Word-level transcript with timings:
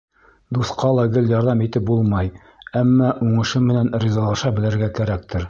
Дуҫҡа 0.57 0.87
ла 0.99 1.03
гел 1.17 1.29
ярҙам 1.33 1.61
итеп 1.65 1.85
булмай, 1.89 2.31
әммә 2.83 3.13
уңышы 3.27 3.63
менән 3.69 3.93
ризалаша 4.07 4.55
белергә 4.59 4.93
кәрәктер. 5.01 5.39